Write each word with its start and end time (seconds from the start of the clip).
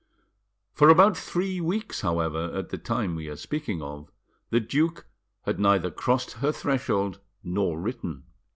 For 0.73 0.89
about 0.89 1.15
three 1.15 1.61
weeks, 1.61 2.01
however, 2.01 2.51
at 2.55 2.69
the 2.69 2.79
time 2.79 3.13
we 3.15 3.27
are 3.27 3.35
speaking 3.35 3.83
of, 3.83 4.09
the 4.49 4.59
duke 4.59 5.05
had 5.43 5.59
neither 5.59 5.91
crossed 5.91 6.31
her 6.41 6.51
threshold 6.51 7.19
nor 7.43 7.79
written. 7.79 8.23